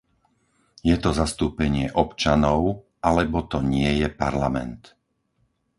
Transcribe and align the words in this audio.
Je 0.89 0.97
to 1.03 1.09
zastúpenie 1.21 1.87
občanov 2.03 2.61
alebo 3.09 3.37
to 3.51 3.59
nie 3.73 3.91
je 4.01 4.07
parlament! 4.21 4.81